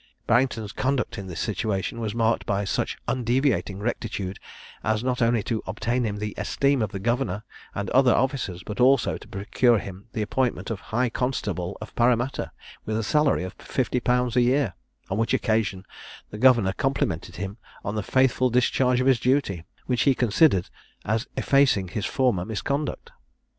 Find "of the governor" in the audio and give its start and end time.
6.81-7.43